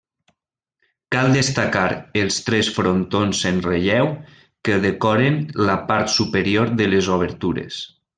[1.15, 1.83] Cal destacar
[2.21, 4.09] els tres frontons en relleu,
[4.69, 5.37] que decoren
[5.71, 7.79] la part superior de les obertures.